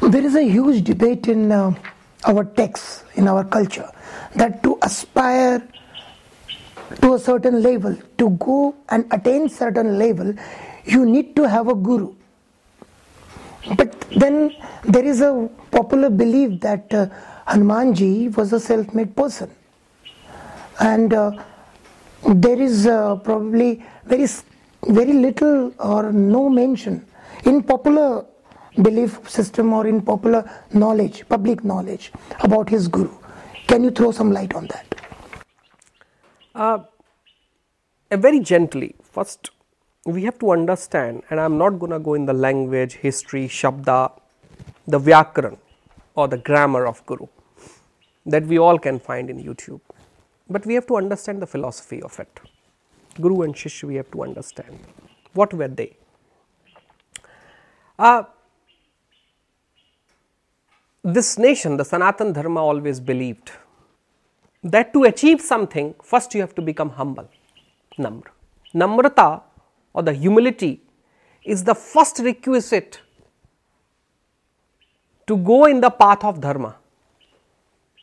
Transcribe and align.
There 0.00 0.24
is 0.24 0.34
a 0.34 0.42
huge 0.42 0.82
debate 0.84 1.28
in 1.28 1.52
uh, 1.52 1.74
our 2.26 2.44
texts, 2.44 3.04
in 3.14 3.28
our 3.28 3.44
culture, 3.44 3.90
that 4.34 4.62
to 4.62 4.78
aspire 4.82 5.66
to 7.00 7.14
a 7.14 7.18
certain 7.18 7.62
level, 7.62 7.96
to 8.18 8.30
go 8.30 8.74
and 8.88 9.06
attain 9.12 9.48
certain 9.48 9.98
level, 9.98 10.34
you 10.84 11.06
need 11.06 11.34
to 11.36 11.48
have 11.48 11.68
a 11.68 11.74
guru. 11.74 12.14
But 13.76 13.98
then 14.10 14.54
there 14.82 15.04
is 15.04 15.20
a 15.20 15.48
popular 15.70 16.10
belief 16.10 16.60
that 16.60 16.92
uh, 16.92 17.06
Hanumanji 17.46 18.36
was 18.36 18.52
a 18.52 18.60
self-made 18.60 19.16
person, 19.16 19.50
and 20.80 21.14
uh, 21.14 21.42
there 22.26 22.60
is 22.60 22.86
uh, 22.86 23.16
probably 23.16 23.82
very 24.04 24.26
very 24.86 25.14
little 25.14 25.72
or 25.78 26.12
no 26.12 26.50
mention 26.50 27.06
in 27.44 27.62
popular 27.62 28.26
belief 28.82 29.28
system 29.28 29.72
or 29.72 29.86
in 29.86 30.02
popular 30.02 30.48
knowledge, 30.72 31.28
public 31.28 31.64
knowledge 31.64 32.12
about 32.40 32.68
his 32.68 32.88
guru. 32.88 33.14
Can 33.66 33.84
you 33.84 33.90
throw 33.90 34.10
some 34.12 34.32
light 34.32 34.54
on 34.54 34.66
that? 34.68 34.94
Uh, 36.54 36.78
very 38.10 38.40
gently. 38.40 38.94
First, 39.02 39.50
we 40.06 40.24
have 40.24 40.38
to 40.40 40.50
understand, 40.52 41.22
and 41.30 41.40
I'm 41.40 41.56
not 41.56 41.78
going 41.78 41.92
to 41.92 41.98
go 41.98 42.14
in 42.14 42.26
the 42.26 42.34
language, 42.34 42.94
history, 42.94 43.48
shabda, 43.48 44.12
the 44.86 44.98
vyakaran 45.00 45.56
or 46.14 46.28
the 46.28 46.36
grammar 46.36 46.86
of 46.86 47.04
guru 47.06 47.26
that 48.26 48.44
we 48.46 48.58
all 48.58 48.78
can 48.78 48.98
find 48.98 49.30
in 49.30 49.42
YouTube. 49.42 49.80
But 50.48 50.66
we 50.66 50.74
have 50.74 50.86
to 50.88 50.96
understand 50.96 51.40
the 51.40 51.46
philosophy 51.46 52.02
of 52.02 52.18
it. 52.20 52.40
Guru 53.20 53.42
and 53.42 53.54
Shishya, 53.54 53.84
we 53.84 53.94
have 53.96 54.10
to 54.10 54.22
understand. 54.22 54.78
What 55.32 55.54
were 55.54 55.68
they? 55.68 55.96
Uh, 57.98 58.24
this 61.04 61.38
nation, 61.38 61.76
the 61.76 61.84
Sanatan 61.84 62.32
Dharma, 62.32 62.60
always 62.60 62.98
believed 62.98 63.52
that 64.62 64.92
to 64.94 65.04
achieve 65.04 65.40
something, 65.40 65.94
first 66.02 66.34
you 66.34 66.40
have 66.40 66.54
to 66.54 66.62
become 66.62 66.90
humble, 66.90 67.28
Namra. 67.98 68.28
Namrata 68.74 69.42
or 69.92 70.02
the 70.02 70.12
humility 70.12 70.80
is 71.44 71.62
the 71.62 71.74
first 71.74 72.18
requisite 72.20 73.02
to 75.26 75.36
go 75.36 75.66
in 75.66 75.80
the 75.80 75.90
path 75.90 76.24
of 76.24 76.40
Dharma. 76.40 76.76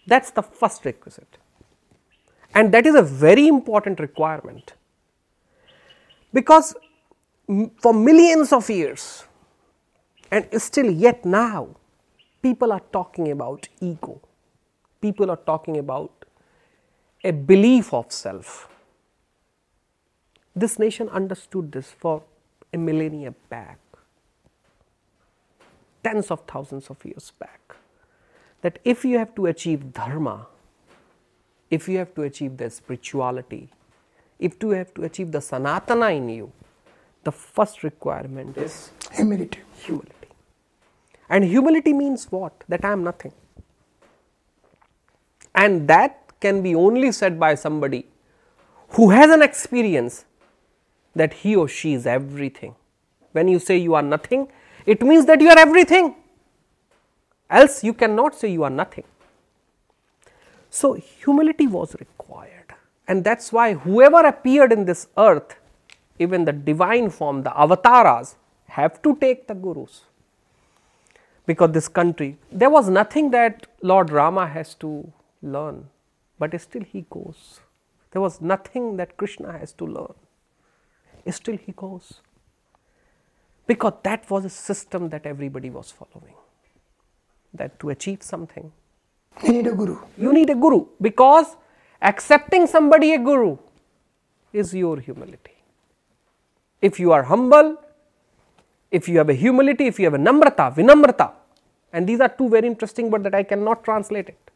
That's 0.06 0.32
the 0.32 0.44
first 0.44 0.86
requisite. 0.86 1.38
And 2.54 2.72
that 2.74 2.86
is 2.86 2.96
a 2.96 3.02
very 3.02 3.48
important 3.48 4.00
requirement 4.00 4.74
because 6.34 6.76
for 7.82 7.94
millions 7.94 8.54
of 8.54 8.70
years 8.70 9.26
and 10.30 10.48
still 10.62 10.90
yet 10.90 11.26
now 11.26 11.76
people 12.42 12.72
are 12.72 12.84
talking 12.92 13.32
about 13.32 13.68
ego 13.80 14.20
people 15.02 15.30
are 15.30 15.42
talking 15.52 15.78
about 15.78 16.26
a 17.24 17.32
belief 17.32 17.94
of 17.94 18.12
self 18.12 18.68
this 20.56 20.78
nation 20.80 21.10
understood 21.10 21.72
this 21.72 21.92
for 21.92 22.24
a 22.74 22.78
millennia 22.78 23.34
back 23.50 23.80
tens 26.04 26.32
of 26.32 26.42
thousands 26.54 26.90
of 26.90 27.04
years 27.06 27.32
back 27.40 27.76
that 28.62 28.80
if 28.84 29.06
you 29.06 29.18
have 29.18 29.36
to 29.36 29.46
achieve 29.46 29.94
dharma 29.94 30.48
if 31.70 31.88
you 31.88 31.98
have 31.98 32.14
to 32.16 32.24
achieve 32.24 32.58
the 32.58 32.70
spirituality 32.70 33.70
if 34.42 34.56
you 34.64 34.72
have 34.72 34.92
to 34.96 35.04
achieve 35.04 35.32
the 35.32 35.38
sanatana 35.38 36.18
in 36.18 36.28
you, 36.28 36.52
the 37.24 37.32
first 37.32 37.84
requirement 37.84 38.58
is 38.58 38.90
humility. 39.12 39.60
Humility. 39.86 40.21
And 41.32 41.46
humility 41.46 41.94
means 41.94 42.30
what? 42.30 42.66
That 42.68 42.84
I 42.84 42.92
am 42.92 43.06
nothing. 43.06 43.32
And 45.56 45.88
that 45.88 46.40
can 46.42 46.62
be 46.62 46.76
only 46.76 47.12
said 47.14 47.40
by 47.40 47.56
somebody 47.56 48.06
who 48.90 49.12
has 49.12 49.32
an 49.32 49.42
experience 49.42 50.26
that 51.16 51.34
he 51.34 51.56
or 51.56 51.70
she 51.70 51.94
is 51.94 52.06
everything. 52.06 52.76
When 53.32 53.48
you 53.48 53.60
say 53.60 53.78
you 53.78 53.96
are 53.96 54.02
nothing, 54.02 54.50
it 54.86 55.02
means 55.02 55.26
that 55.28 55.40
you 55.40 55.50
are 55.50 55.58
everything. 55.58 56.16
Else, 57.50 57.82
you 57.82 57.94
cannot 57.94 58.36
say 58.36 58.52
you 58.52 58.64
are 58.64 58.70
nothing. 58.70 59.06
So, 60.70 60.94
humility 60.94 61.68
was 61.68 61.96
required. 61.96 62.76
And 63.08 63.24
that's 63.24 63.54
why 63.54 63.74
whoever 63.74 64.20
appeared 64.26 64.74
in 64.74 64.84
this 64.84 65.08
earth, 65.18 65.56
even 66.20 66.44
the 66.44 66.54
divine 66.54 67.10
form, 67.10 67.44
the 67.44 67.58
avatars, 67.58 68.36
have 68.68 69.02
to 69.04 69.16
take 69.18 69.48
the 69.48 69.54
gurus. 69.54 70.02
Because 71.46 71.72
this 71.72 71.88
country, 71.88 72.38
there 72.52 72.70
was 72.70 72.90
nothing 72.90 73.32
that 73.32 73.68
Lord 73.82 74.12
Rama 74.12 74.48
has 74.48 74.76
to 74.76 75.12
learn, 75.42 75.90
but 76.38 76.60
still 76.62 76.84
he 76.84 77.06
goes. 77.10 77.60
There 78.12 78.22
was 78.22 78.42
nothing 78.42 78.98
that 78.98 79.18
Krishna 79.18 79.58
has 79.58 79.72
to 79.74 79.86
learn, 79.86 80.14
still 81.32 81.58
he 81.58 81.72
goes. 81.72 82.22
Because 83.68 83.94
that 84.04 84.30
was 84.30 84.46
a 84.46 84.50
system 84.50 85.10
that 85.10 85.26
everybody 85.26 85.70
was 85.70 85.92
following. 85.92 86.36
That 87.54 87.80
to 87.80 87.90
achieve 87.90 88.22
something, 88.22 88.72
you 89.44 89.54
need 89.54 89.68
a 89.68 89.74
guru. 89.74 89.98
You 90.18 90.34
need 90.34 90.50
a 90.50 90.56
guru 90.56 90.88
because 91.02 91.56
accepting 92.02 92.68
somebody 92.68 93.14
a 93.14 93.18
guru 93.20 93.58
is 94.54 94.74
your 94.74 95.00
humility. 95.00 95.56
If 96.82 97.00
you 97.00 97.12
are 97.12 97.24
humble, 97.24 97.78
if 98.92 99.08
you 99.08 99.18
have 99.18 99.30
a 99.30 99.34
humility, 99.34 99.88
if 99.88 100.00
you 100.00 100.06
have 100.06 100.14
a 100.14 100.18
namrata, 100.18 100.76
vinamrata, 100.76 101.32
and 101.94 102.08
these 102.08 102.20
are 102.20 102.30
two 102.30 102.50
very 102.50 102.68
interesting 102.68 103.10
words 103.10 103.24
that 103.24 103.36
I 103.36 103.44
cannot 103.44 103.84
translate 103.84 104.30
it. 104.30 104.52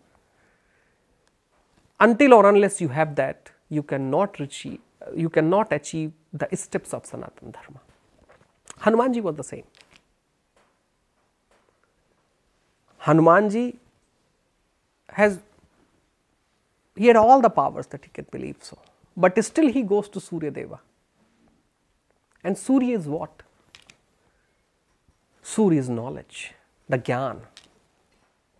Until 1.99 2.33
or 2.33 2.47
unless 2.49 2.81
you 2.81 2.89
have 2.89 3.15
that, 3.15 3.49
you 3.69 3.81
cannot 3.83 4.39
achieve, 4.39 4.79
you 5.15 5.29
cannot 5.29 5.71
achieve 5.71 6.11
the 6.33 6.47
steps 6.55 6.93
of 6.93 7.05
Sanatan 7.05 7.51
Dharma. 7.51 7.79
Hanumanji 8.81 9.21
was 9.21 9.35
the 9.35 9.43
same. 9.43 9.63
Hanumanji 13.03 13.77
has 15.09 15.39
he 16.95 17.07
had 17.07 17.15
all 17.15 17.41
the 17.41 17.49
powers 17.49 17.87
that 17.87 18.03
he 18.03 18.11
can 18.11 18.25
believe 18.31 18.57
so. 18.59 18.77
But 19.15 19.41
still 19.43 19.71
he 19.71 19.81
goes 19.81 20.09
to 20.09 20.19
Surya 20.19 20.51
Deva. 20.51 20.79
And 22.43 22.57
Surya 22.57 22.97
is 22.97 23.07
what? 23.07 23.43
Surya 25.45 25.79
is 25.79 25.89
knowledge, 25.89 26.55
the 26.89 26.97
Gyan, 26.97 27.39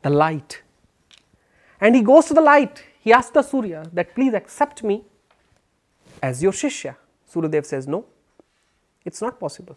the 0.04 0.10
light. 0.12 0.62
And 1.82 1.96
he 1.96 2.04
goes 2.04 2.26
to 2.28 2.36
the 2.36 2.42
light. 2.42 2.84
He 3.02 3.12
asks 3.12 3.32
the 3.32 3.42
Surya 3.42 3.86
that 3.92 4.14
please 4.14 4.36
accept 4.36 4.84
me 4.84 5.04
as 6.22 6.44
your 6.44 6.52
Shishya. 6.52 6.96
Surya 7.26 7.50
Dev 7.50 7.66
says, 7.66 7.88
No, 7.88 8.06
it's 9.04 9.20
not 9.20 9.40
possible. 9.40 9.76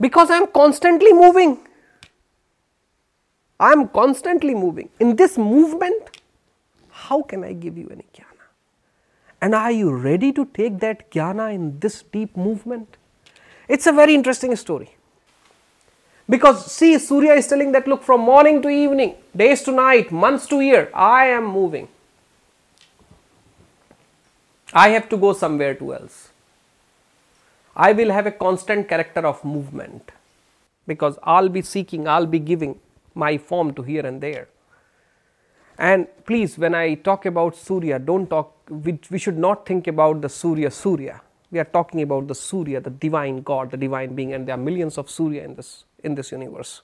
Because 0.00 0.30
I 0.30 0.38
am 0.38 0.46
constantly 0.46 1.12
moving. 1.12 1.58
I 3.60 3.72
am 3.72 3.88
constantly 3.88 4.54
moving. 4.54 4.88
In 4.98 5.14
this 5.14 5.36
movement, 5.36 6.22
how 6.88 7.20
can 7.20 7.44
I 7.44 7.52
give 7.52 7.76
you 7.76 7.86
any 7.92 8.06
jnana? 8.14 8.46
And 9.42 9.54
are 9.54 9.70
you 9.70 9.92
ready 9.94 10.32
to 10.32 10.46
take 10.46 10.80
that 10.80 11.10
jnana 11.10 11.52
in 11.54 11.78
this 11.80 12.02
deep 12.02 12.34
movement? 12.34 12.96
It's 13.68 13.86
a 13.86 13.92
very 13.92 14.14
interesting 14.14 14.56
story. 14.56 14.96
Because 16.30 16.72
see, 16.72 16.96
Surya 16.98 17.34
is 17.34 17.48
telling 17.48 17.72
that 17.72 17.88
look, 17.88 18.04
from 18.04 18.20
morning 18.20 18.62
to 18.62 18.68
evening, 18.68 19.16
days 19.36 19.62
to 19.64 19.72
night, 19.72 20.12
months 20.12 20.46
to 20.46 20.60
year, 20.60 20.88
I 20.94 21.26
am 21.26 21.46
moving. 21.46 21.88
I 24.72 24.90
have 24.90 25.08
to 25.08 25.16
go 25.16 25.32
somewhere 25.32 25.74
to 25.74 25.94
else. 25.94 26.28
I 27.74 27.92
will 27.92 28.10
have 28.10 28.26
a 28.26 28.30
constant 28.30 28.88
character 28.88 29.26
of 29.26 29.44
movement 29.44 30.12
because 30.86 31.18
I'll 31.24 31.48
be 31.48 31.62
seeking, 31.62 32.06
I'll 32.06 32.26
be 32.26 32.38
giving 32.38 32.78
my 33.14 33.36
form 33.36 33.74
to 33.74 33.82
here 33.82 34.06
and 34.06 34.20
there. 34.20 34.48
And 35.78 36.06
please, 36.26 36.58
when 36.58 36.74
I 36.74 36.94
talk 36.94 37.26
about 37.26 37.56
Surya, 37.56 37.98
don't 37.98 38.28
talk, 38.28 38.54
we, 38.68 38.98
we 39.10 39.18
should 39.18 39.38
not 39.38 39.66
think 39.66 39.86
about 39.86 40.20
the 40.20 40.28
Surya 40.28 40.70
Surya. 40.70 41.22
We 41.50 41.58
are 41.58 41.64
talking 41.64 42.02
about 42.02 42.28
the 42.28 42.34
Surya, 42.34 42.80
the 42.80 42.90
divine 42.90 43.42
God, 43.42 43.72
the 43.72 43.76
divine 43.76 44.14
being, 44.14 44.32
and 44.34 44.46
there 44.46 44.54
are 44.54 44.58
millions 44.58 44.98
of 44.98 45.10
Surya 45.10 45.42
in 45.42 45.56
this, 45.56 45.84
in 46.02 46.14
this 46.14 46.32
universe. 46.32 46.82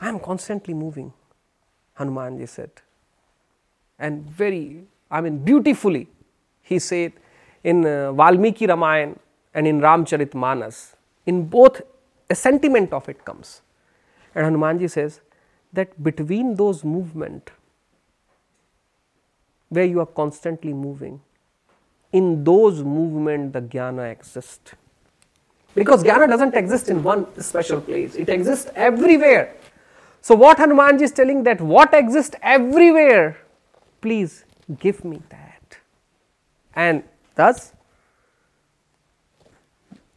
I 0.00 0.08
am 0.08 0.20
constantly 0.20 0.74
moving, 0.74 1.12
Hanumanji 1.98 2.48
said. 2.48 2.70
And 3.98 4.24
very, 4.24 4.84
I 5.10 5.20
mean, 5.20 5.38
beautifully, 5.38 6.08
he 6.62 6.78
said 6.78 7.12
in 7.64 7.84
uh, 7.84 8.12
Valmiki 8.12 8.66
Ramayana 8.66 9.16
and 9.54 9.66
in 9.66 9.80
Ramcharit 9.80 10.34
Manas, 10.34 10.94
in 11.26 11.46
both 11.46 11.82
a 12.30 12.34
sentiment 12.34 12.92
of 12.92 13.08
it 13.08 13.24
comes. 13.24 13.62
And 14.34 14.46
Hanumanji 14.46 14.90
says 14.90 15.20
that 15.72 16.02
between 16.02 16.54
those 16.54 16.84
movement 16.84 17.50
where 19.68 19.84
you 19.84 20.00
are 20.00 20.06
constantly 20.06 20.72
moving. 20.72 21.20
In 22.12 22.42
those 22.42 22.82
movements, 22.82 23.52
the 23.52 23.60
jnana 23.60 24.10
exists. 24.10 24.72
Because 25.78 26.02
jnana 26.02 26.28
doesn't 26.28 26.54
exist 26.54 26.88
in 26.88 27.02
one 27.02 27.26
special 27.40 27.80
place, 27.80 28.16
it 28.16 28.28
exists 28.28 28.70
everywhere. 28.74 29.54
So, 30.20 30.34
what 30.34 30.58
Hanumanji 30.58 31.02
is 31.02 31.12
telling 31.12 31.44
that 31.44 31.60
what 31.60 31.94
exists 31.94 32.34
everywhere, 32.42 33.38
please 34.00 34.44
give 34.78 35.04
me 35.04 35.22
that. 35.28 35.78
And 36.74 37.04
thus, 37.36 37.72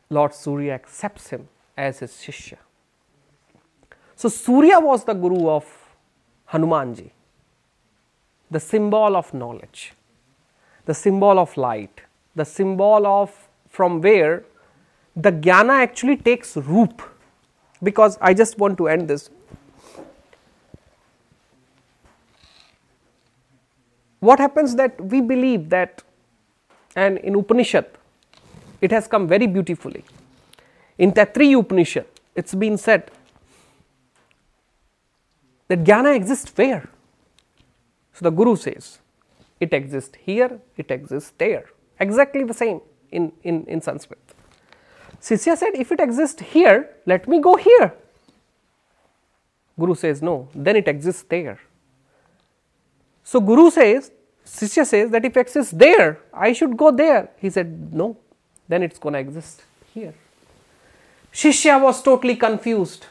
Lord 0.10 0.34
Surya 0.34 0.74
accepts 0.74 1.30
him 1.30 1.48
as 1.78 2.00
his 2.00 2.12
Shishya. 2.14 2.58
So, 4.16 4.30
Surya 4.30 4.80
was 4.80 5.04
the 5.04 5.14
guru 5.14 5.48
of 5.48 5.66
Hanumanji, 6.52 7.12
the 8.50 8.60
symbol 8.60 9.16
of 9.16 9.32
knowledge, 9.34 9.94
the 10.86 10.96
symbol 10.96 11.38
of 11.40 11.56
light, 11.56 12.02
the 12.36 12.46
symbol 12.46 13.06
of 13.06 13.32
from 13.70 14.02
where 14.02 14.44
the 15.16 15.32
jnana 15.32 15.82
actually 15.82 16.18
takes 16.18 16.56
root. 16.58 16.94
Because 17.84 18.18
I 18.22 18.36
just 18.36 18.60
want 18.60 18.78
to 18.78 18.88
end 18.88 19.08
this. 19.08 19.32
What 24.20 24.38
happens 24.38 24.76
that 24.76 25.02
we 25.02 25.20
believe 25.20 25.70
that, 25.70 26.04
and 26.96 27.18
in 27.18 27.34
Upanishad, 27.34 27.88
it 28.80 28.92
has 28.92 29.08
come 29.08 29.28
very 29.28 29.48
beautifully. 29.48 30.06
In 31.00 31.12
Taittiriya 31.12 31.60
Upanishad, 31.60 32.06
it's 32.36 32.54
been 32.54 32.78
said 32.78 33.10
that 35.68 35.84
jnana 35.84 36.16
exists 36.16 36.56
where? 36.56 36.88
So 38.14 38.26
the 38.26 38.30
Guru 38.30 38.56
says, 38.56 39.00
it 39.60 39.74
exists 39.74 40.16
here, 40.22 40.60
it 40.78 40.92
exists 40.92 41.34
there. 41.40 41.66
Exactly 42.00 42.44
the 42.44 42.54
same 42.54 42.82
in, 43.12 43.32
in, 43.42 43.66
in 43.66 43.82
Sanskrit. 43.82 44.20
Sisya 45.22 45.56
said, 45.56 45.76
if 45.76 45.92
it 45.92 46.00
exists 46.00 46.42
here, 46.42 46.90
let 47.06 47.28
me 47.28 47.40
go 47.40 47.56
here. 47.56 47.94
Guru 49.80 49.96
says, 49.96 50.22
no, 50.22 50.50
then 50.54 50.76
it 50.76 50.88
exists 50.88 51.24
there. 51.24 51.60
So 53.24 53.40
Guru 53.40 53.70
says, 53.70 54.12
Sisya 54.46 54.86
says 54.86 55.12
that 55.12 55.24
if 55.24 55.38
it 55.38 55.42
exists 55.42 55.72
there, 55.72 56.20
I 56.34 56.54
should 56.54 56.76
go 56.76 56.92
there. 56.92 57.30
He 57.38 57.50
said, 57.50 57.94
no, 57.94 58.18
then 58.68 58.84
it's 58.84 58.98
going 58.98 59.14
to 59.14 59.20
exist 59.20 59.62
here. 59.94 60.14
Shishya 61.32 61.82
was 61.82 62.02
totally 62.02 62.36
confused. 62.36 63.06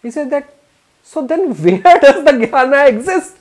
He 0.00 0.10
said 0.10 0.30
that, 0.30 0.54
so 1.02 1.26
then 1.26 1.52
where 1.54 1.82
does 2.00 2.24
the 2.24 2.30
jnana 2.30 2.88
exist? 2.88 3.36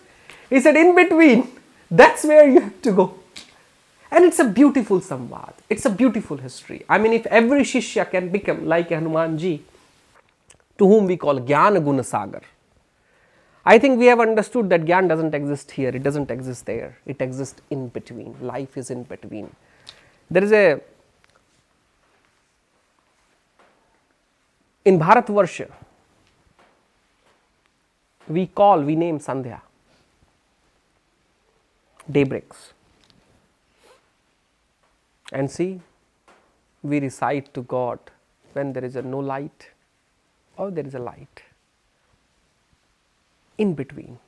He 0.50 0.60
said, 0.60 0.76
in 0.76 0.96
between. 0.96 1.50
That's 1.90 2.24
where 2.24 2.50
you 2.50 2.60
have 2.62 2.82
to 2.82 2.92
go. 2.92 3.23
And 4.14 4.26
it's 4.26 4.38
a 4.38 4.44
beautiful 4.46 5.02
samvad. 5.02 5.54
It's 5.72 5.86
a 5.86 5.90
beautiful 5.90 6.38
history. 6.38 6.86
I 6.88 7.00
mean, 7.00 7.14
if 7.14 7.26
every 7.26 7.64
Shishya 7.64 8.12
can 8.12 8.30
become 8.30 8.68
like 8.68 8.90
Hanumanji, 8.90 9.62
to 10.78 10.88
whom 10.88 11.08
we 11.08 11.18
call 11.18 11.40
Gyan 11.40 11.84
Gunasagar, 11.84 12.44
I 13.66 13.80
think 13.80 13.98
we 13.98 14.06
have 14.06 14.20
understood 14.20 14.70
that 14.70 14.82
Gyan 14.82 15.08
doesn't 15.10 15.34
exist 15.34 15.72
here, 15.72 15.90
it 15.90 16.04
doesn't 16.04 16.30
exist 16.30 16.68
there, 16.68 17.00
it 17.08 17.22
exists 17.22 17.60
in 17.72 17.88
between. 17.88 18.36
Life 18.40 18.78
is 18.78 18.92
in 18.92 19.02
between. 19.02 19.50
There 20.30 20.44
is 20.44 20.52
a 20.52 20.80
in 24.86 25.00
Bharatvarsha, 25.00 25.72
we 28.28 28.46
call, 28.46 28.80
we 28.82 28.96
name 28.96 29.18
Sandhya, 29.18 29.62
daybreaks. 32.12 32.74
And 35.34 35.50
see, 35.50 35.82
we 36.84 37.00
recite 37.00 37.54
to 37.56 37.64
God 37.64 38.00
when 38.54 38.72
there 38.74 38.86
is 38.86 38.96
a 38.96 39.02
no 39.02 39.20
light 39.20 39.72
or 40.58 40.70
there 40.70 40.86
is 40.86 40.94
a 40.94 41.00
light. 41.00 41.42
In 43.58 43.74
between. 43.74 44.20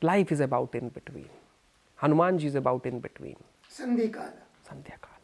Life 0.00 0.30
is 0.32 0.40
about 0.40 0.74
in 0.74 0.88
between. 0.88 1.28
Hanumanji 2.00 2.44
is 2.44 2.54
about 2.54 2.86
in 2.86 3.00
between. 3.00 3.36
Sandhikala. 3.70 4.32
Sandhya 4.68 4.96
Kala. 5.00 5.18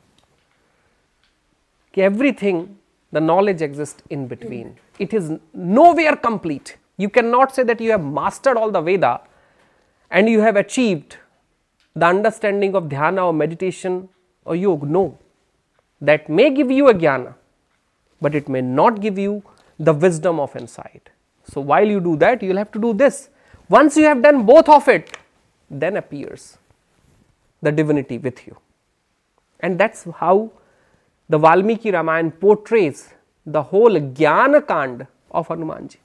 Everything 1.96 2.78
the 3.12 3.20
knowledge 3.20 3.62
exists 3.62 4.02
in 4.10 4.26
between. 4.28 4.76
It 4.98 5.14
is 5.14 5.32
nowhere 5.52 6.16
complete. 6.16 6.76
You 6.96 7.08
cannot 7.08 7.54
say 7.54 7.62
that 7.62 7.80
you 7.80 7.90
have 7.92 8.04
mastered 8.04 8.56
all 8.56 8.70
the 8.70 8.80
Veda 8.80 9.20
and 10.10 10.28
you 10.28 10.40
have 10.40 10.56
achieved 10.56 11.16
the 11.94 12.06
understanding 12.06 12.74
of 12.74 12.84
dhyana 12.84 13.26
or 13.26 13.32
meditation 13.32 14.08
or 14.44 14.56
yoga. 14.56 14.86
No. 14.86 15.18
That 16.00 16.28
may 16.28 16.50
give 16.50 16.70
you 16.70 16.88
a 16.88 16.94
jnana, 16.94 17.34
but 18.20 18.34
it 18.34 18.48
may 18.48 18.60
not 18.60 19.00
give 19.00 19.18
you 19.18 19.42
the 19.78 19.92
wisdom 19.92 20.38
of 20.40 20.54
insight. 20.56 21.10
So, 21.44 21.60
while 21.60 21.86
you 21.86 22.00
do 22.00 22.16
that, 22.16 22.42
you 22.42 22.50
will 22.50 22.58
have 22.58 22.72
to 22.72 22.78
do 22.78 22.92
this. 22.92 23.30
Once 23.68 23.96
you 23.96 24.04
have 24.04 24.22
done 24.22 24.44
both 24.44 24.68
of 24.68 24.86
it, 24.88 25.16
then 25.70 25.96
appears 25.96 26.58
the 27.62 27.72
divinity 27.72 28.18
with 28.18 28.46
you. 28.46 28.56
And 29.60 29.78
that's 29.78 30.06
how 30.16 30.52
the 31.28 31.38
Valmiki 31.38 31.90
Ramayana 31.90 32.30
portrays 32.30 33.12
the 33.44 33.62
whole 33.62 33.90
Jnana 33.90 34.66
Kand 34.66 35.06
of 35.30 35.48
Hanumanji. 35.48 35.96